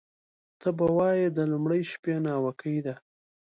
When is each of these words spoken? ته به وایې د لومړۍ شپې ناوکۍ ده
ته 0.59 0.69
به 0.77 0.85
وایې 0.97 1.27
د 1.31 1.39
لومړۍ 1.51 1.81
شپې 1.91 2.15
ناوکۍ 2.25 2.77
ده 2.85 2.93